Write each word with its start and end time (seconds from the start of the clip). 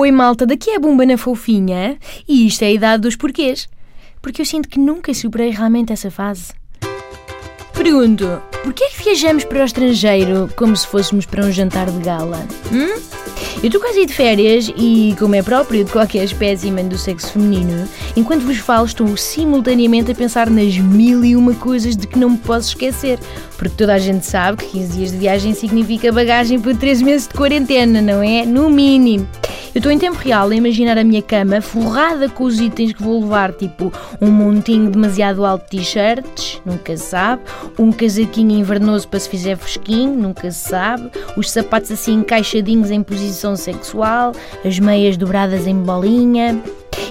Oi 0.00 0.12
malta, 0.12 0.46
daqui 0.46 0.70
é 0.70 0.76
a 0.76 0.78
Bumba 0.78 1.04
na 1.04 1.18
Fofinha 1.18 1.98
e 2.28 2.46
isto 2.46 2.62
é 2.62 2.66
a 2.66 2.70
idade 2.70 3.02
dos 3.02 3.16
porquês. 3.16 3.68
Porque 4.22 4.40
eu 4.40 4.46
sinto 4.46 4.68
que 4.68 4.78
nunca 4.78 5.12
superei 5.12 5.50
realmente 5.50 5.92
essa 5.92 6.08
fase. 6.08 6.52
Pergunto, 7.74 8.40
porquê 8.62 8.84
é 8.84 8.90
que 8.90 9.02
viajamos 9.02 9.42
para 9.42 9.60
o 9.60 9.64
estrangeiro 9.64 10.48
como 10.54 10.76
se 10.76 10.86
fôssemos 10.86 11.26
para 11.26 11.44
um 11.44 11.50
jantar 11.50 11.90
de 11.90 11.98
gala? 11.98 12.46
Hum? 12.72 13.00
Eu 13.60 13.66
estou 13.66 13.80
quase 13.80 14.06
de 14.06 14.12
férias 14.12 14.72
e, 14.76 15.16
como 15.18 15.34
é 15.34 15.42
próprio 15.42 15.84
de 15.84 15.90
qualquer 15.90 16.22
espécimen 16.22 16.86
do 16.86 16.96
sexo 16.96 17.32
feminino, 17.32 17.88
enquanto 18.16 18.42
vos 18.42 18.58
falo, 18.58 18.86
estou 18.86 19.16
simultaneamente 19.16 20.12
a 20.12 20.14
pensar 20.14 20.48
nas 20.48 20.78
mil 20.78 21.24
e 21.24 21.34
uma 21.34 21.54
coisas 21.54 21.96
de 21.96 22.06
que 22.06 22.20
não 22.20 22.30
me 22.30 22.38
posso 22.38 22.68
esquecer. 22.68 23.18
Porque 23.56 23.74
toda 23.76 23.94
a 23.94 23.98
gente 23.98 24.24
sabe 24.24 24.58
que 24.58 24.78
15 24.78 24.96
dias 24.96 25.10
de 25.10 25.18
viagem 25.18 25.54
significa 25.54 26.12
bagagem 26.12 26.60
para 26.60 26.72
3 26.72 27.02
meses 27.02 27.26
de 27.26 27.34
quarentena, 27.34 28.00
não 28.00 28.22
é? 28.22 28.46
No 28.46 28.70
mínimo. 28.70 29.26
Eu 29.78 29.80
estou 29.80 29.92
em 29.92 29.98
tempo 30.00 30.18
real 30.18 30.48
a 30.48 30.54
imaginar 30.56 30.98
a 30.98 31.04
minha 31.04 31.22
cama 31.22 31.60
forrada 31.60 32.28
com 32.28 32.42
os 32.42 32.58
itens 32.58 32.92
que 32.92 33.00
vou 33.00 33.20
levar, 33.20 33.52
tipo 33.52 33.92
um 34.20 34.28
montinho 34.28 34.90
demasiado 34.90 35.46
alto 35.46 35.70
de 35.70 35.78
t-shirts, 35.78 36.60
nunca 36.66 36.96
se 36.96 37.04
sabe, 37.04 37.42
um 37.78 37.92
casaquinho 37.92 38.58
invernoso 38.58 39.06
para 39.06 39.20
se 39.20 39.28
fizer 39.28 39.56
fresquinho, 39.56 40.16
nunca 40.16 40.50
se 40.50 40.68
sabe, 40.68 41.08
os 41.36 41.48
sapatos 41.48 41.92
assim 41.92 42.14
encaixadinhos 42.14 42.90
em 42.90 43.04
posição 43.04 43.54
sexual, 43.54 44.32
as 44.64 44.80
meias 44.80 45.16
dobradas 45.16 45.64
em 45.64 45.76
bolinha. 45.76 46.60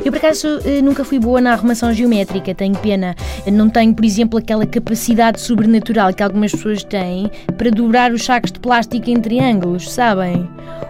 Eu, 0.03 0.11
por 0.11 0.17
acaso, 0.17 0.59
eh, 0.65 0.81
nunca 0.81 1.03
fui 1.03 1.19
boa 1.19 1.41
na 1.41 1.53
arrumação 1.53 1.93
geométrica, 1.93 2.53
tenho 2.53 2.75
pena. 2.77 3.15
Não 3.51 3.69
tenho, 3.69 3.93
por 3.93 4.05
exemplo, 4.05 4.39
aquela 4.39 4.65
capacidade 4.65 5.41
sobrenatural 5.41 6.13
que 6.13 6.23
algumas 6.23 6.51
pessoas 6.51 6.83
têm 6.83 7.29
para 7.57 7.69
dobrar 7.69 8.11
os 8.11 8.23
sacos 8.23 8.51
de 8.51 8.59
plástico 8.59 9.09
em 9.09 9.19
triângulos, 9.19 9.91
sabem? 9.91 10.47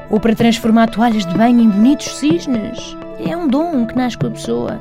Ou 0.10 0.20
para 0.20 0.36
transformar 0.36 0.88
toalhas 0.88 1.26
de 1.26 1.36
banho 1.38 1.62
em 1.62 1.70
bonitos 1.70 2.18
cisnes. 2.18 2.96
É 3.26 3.36
um 3.36 3.48
dom 3.48 3.86
que 3.86 3.96
nasce 3.96 4.18
com 4.18 4.28
a 4.28 4.32
pessoa. 4.32 4.80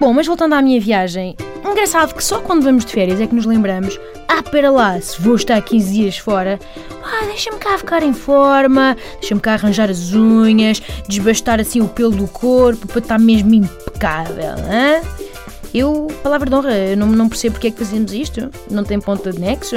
Bom, 0.00 0.12
mas 0.12 0.26
voltando 0.26 0.54
à 0.54 0.62
minha 0.62 0.80
viagem, 0.80 1.36
engraçado 1.70 2.14
que 2.14 2.24
só 2.24 2.40
quando 2.40 2.62
vamos 2.64 2.84
de 2.84 2.92
férias 2.92 3.20
é 3.20 3.26
que 3.26 3.34
nos 3.34 3.46
lembramos: 3.46 3.98
ah, 4.28 4.42
pera 4.42 4.70
lá, 4.70 5.00
se 5.00 5.20
vou 5.20 5.36
estar 5.36 5.60
15 5.60 5.92
dias 5.92 6.18
fora, 6.18 6.58
ah, 7.04 7.26
deixa-me 7.26 7.58
cá 7.58 7.78
ficar 7.78 8.02
em 8.02 8.12
forma, 8.12 8.96
deixa-me 9.20 9.40
cá 9.40 9.54
arranjar 9.54 9.90
as 9.90 10.12
unhas, 10.12 10.82
desbastar 11.08 11.60
assim 11.60 11.80
o 11.80 11.88
pelo 11.88 12.10
do 12.10 12.26
corpo 12.26 12.86
para 12.86 12.98
estar 12.98 13.18
mesmo 13.18 13.54
impecável, 13.54 14.56
hein? 14.58 15.02
Eu, 15.74 16.06
palavra 16.22 16.50
de 16.50 16.54
honra, 16.54 16.96
não, 16.96 17.06
não 17.06 17.28
percebo 17.28 17.54
porque 17.54 17.68
é 17.68 17.70
que 17.70 17.78
fazemos 17.78 18.12
isto, 18.12 18.50
não 18.70 18.84
tem 18.84 19.00
ponta 19.00 19.32
de 19.32 19.40
nexo. 19.40 19.76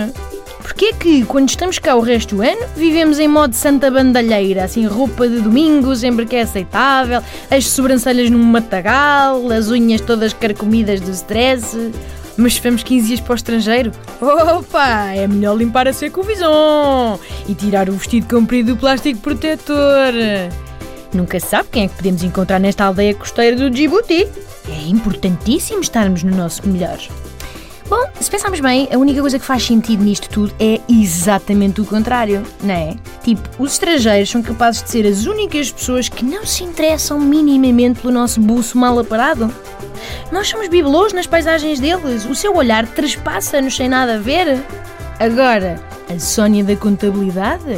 Porquê 0.66 0.94
que, 0.94 1.24
quando 1.26 1.48
estamos 1.48 1.78
cá 1.78 1.96
o 1.96 2.02
resto 2.02 2.38
do 2.38 2.42
ano, 2.42 2.66
vivemos 2.76 3.20
em 3.20 3.28
modo 3.28 3.54
santa 3.54 3.92
bandalheira, 3.92 4.64
assim, 4.64 4.84
roupa 4.88 5.28
de 5.30 5.40
domingo 5.40 5.96
sempre 5.96 6.26
que 6.26 6.36
é 6.36 6.42
aceitável, 6.42 7.22
as 7.52 7.68
sobrancelhas 7.68 8.32
num 8.32 8.42
matagal, 8.42 9.52
as 9.52 9.70
unhas 9.70 10.02
todas 10.02 10.34
carcomidas 10.34 11.02
do 11.02 11.12
stress, 11.12 11.92
mas 12.36 12.58
vamos 12.58 12.82
15 12.82 13.08
dias 13.08 13.20
para 13.20 13.34
o 13.34 13.36
estrangeiro? 13.36 13.92
Opa, 14.20 15.12
é 15.14 15.28
melhor 15.28 15.56
limpar 15.56 15.88
a 15.88 15.94
seco 15.94 16.22
o 16.22 17.20
e 17.48 17.54
tirar 17.54 17.88
o 17.88 17.94
vestido 17.94 18.28
comprido 18.28 18.74
do 18.74 18.80
plástico 18.80 19.20
protetor. 19.20 20.14
Nunca 21.14 21.40
se 21.40 21.46
sabe 21.46 21.70
quem 21.72 21.84
é 21.84 21.88
que 21.88 21.96
podemos 21.96 22.24
encontrar 22.24 22.60
nesta 22.60 22.86
aldeia 22.86 23.14
costeira 23.14 23.56
do 23.56 23.70
Djibouti. 23.70 24.28
É 24.68 24.88
importantíssimo 24.88 25.82
estarmos 25.82 26.24
no 26.24 26.36
nosso 26.36 26.68
melhor. 26.68 26.98
Bom, 27.88 28.04
se 28.20 28.32
pensarmos 28.32 28.60
bem, 28.60 28.90
a 28.92 28.98
única 28.98 29.22
coisa 29.22 29.38
que 29.38 29.46
faz 29.46 29.64
sentido 29.64 30.04
nisto 30.04 30.28
tudo 30.28 30.52
é 30.60 30.82
exatamente 30.90 31.82
o 31.82 31.86
contrário, 31.86 32.42
não 32.64 32.74
é? 32.74 32.96
Tipo, 33.24 33.48
os 33.60 33.74
estrangeiros 33.74 34.28
são 34.28 34.42
capazes 34.42 34.82
de 34.82 34.90
ser 34.90 35.06
as 35.06 35.28
únicas 35.28 35.72
pessoas 35.72 36.10
que 36.10 36.26
não 36.26 36.44
se 36.48 36.64
interessam 36.64 37.20
minimamente 37.20 38.00
pelo 38.00 38.12
nosso 38.12 38.42
buço 38.42 38.76
mal 38.76 38.98
aparado. 38.98 39.54
Nós 40.32 40.48
somos 40.48 40.68
bibelôs 40.68 41.14
nas 41.14 41.28
paisagens 41.28 41.80
deles, 41.80 42.26
o 42.26 42.34
seu 42.34 42.56
olhar 42.56 42.88
trespassa-nos 42.88 43.76
sem 43.76 43.88
nada 43.88 44.16
a 44.16 44.20
ver. 44.20 44.64
Agora, 45.20 45.80
a 46.10 46.20
Sónia 46.20 46.64
da 46.64 46.76
contabilidade? 46.76 47.78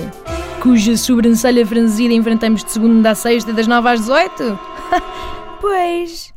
Cuja 0.62 0.96
sobrancelha 0.96 1.66
franzida 1.68 2.14
enfrentamos 2.14 2.64
de 2.64 2.72
segunda 2.72 3.12
a 3.12 3.16
sexta, 3.16 3.52
das 3.52 3.68
nove 3.68 3.90
às 3.90 4.00
dezoito? 4.00 4.58
pois, 5.60 6.34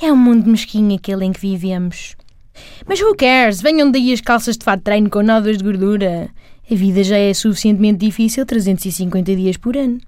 é 0.00 0.12
um 0.12 0.16
mundo 0.16 0.48
mesquinho 0.48 0.94
aquele 0.94 1.24
em 1.24 1.32
que 1.32 1.40
vivemos. 1.40 2.14
Mas 2.86 3.00
who 3.00 3.14
cares? 3.16 3.60
Venham 3.60 3.90
daí 3.90 4.12
as 4.12 4.20
calças 4.20 4.56
de 4.56 4.64
fato 4.64 4.78
de 4.78 4.84
treino 4.84 5.10
com 5.10 5.22
nódoas 5.22 5.58
de 5.58 5.64
gordura. 5.64 6.30
A 6.70 6.74
vida 6.74 7.02
já 7.02 7.16
é 7.16 7.34
suficientemente 7.34 7.98
difícil 8.06 8.46
350 8.46 9.36
dias 9.36 9.56
por 9.56 9.76
ano. 9.76 9.98